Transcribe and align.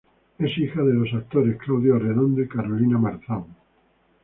Es 0.39 0.57
hija 0.57 0.81
de 0.81 0.95
los 0.95 1.13
actores 1.13 1.57
Claudio 1.57 1.95
Arredondo 1.95 2.41
y 2.41 2.47
Carolina 2.47 2.97
Marzán. 2.97 3.45